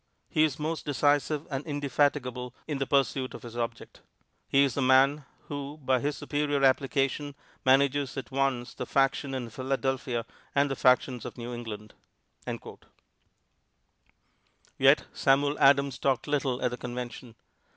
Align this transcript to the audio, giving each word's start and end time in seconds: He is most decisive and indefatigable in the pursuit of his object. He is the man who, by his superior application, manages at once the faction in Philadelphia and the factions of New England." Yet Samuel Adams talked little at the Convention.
He 0.31 0.43
is 0.43 0.57
most 0.57 0.83
decisive 0.83 1.45
and 1.51 1.63
indefatigable 1.63 2.55
in 2.67 2.79
the 2.79 2.87
pursuit 2.87 3.35
of 3.35 3.43
his 3.43 3.55
object. 3.55 4.01
He 4.47 4.63
is 4.63 4.73
the 4.73 4.81
man 4.81 5.25
who, 5.41 5.77
by 5.77 5.99
his 5.99 6.17
superior 6.17 6.63
application, 6.63 7.35
manages 7.63 8.17
at 8.17 8.31
once 8.31 8.73
the 8.73 8.87
faction 8.87 9.35
in 9.35 9.51
Philadelphia 9.51 10.25
and 10.55 10.71
the 10.71 10.75
factions 10.75 11.23
of 11.23 11.37
New 11.37 11.53
England." 11.53 11.93
Yet 14.79 15.05
Samuel 15.13 15.59
Adams 15.59 15.99
talked 15.99 16.25
little 16.25 16.63
at 16.63 16.71
the 16.71 16.77
Convention. 16.77 17.35